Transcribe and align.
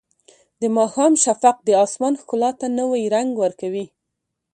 د 0.61 0.63
ماښام 0.77 1.13
شفق 1.23 1.55
د 1.67 1.69
اسمان 1.85 2.13
ښکلا 2.21 2.51
ته 2.59 2.67
نوی 2.79 3.03
رنګ 3.15 3.29
ورکوي. 3.43 3.85